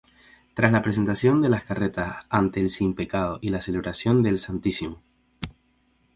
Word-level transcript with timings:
Tras 0.55 0.71
la 0.71 0.81
presentación 0.81 1.43
de 1.43 1.49
las 1.49 1.63
carretas 1.63 2.25
ante 2.29 2.59
el 2.59 2.71
Simpecado 2.71 3.37
y 3.39 3.51
la 3.51 3.61
celebración 3.61 4.23
del 4.23 4.39
Stmo. 4.39 4.99